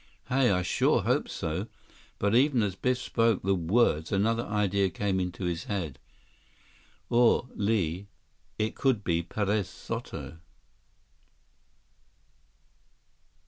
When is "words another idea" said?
3.53-4.89